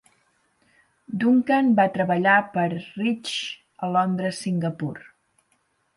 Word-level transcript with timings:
Duncan 1.23 1.69
va 1.81 1.85
treballar 1.99 2.37
per 2.55 2.63
a 2.63 2.73
Rich 2.79 3.37
a 3.85 3.91
Londres 3.97 4.41
Singapur. 4.47 4.95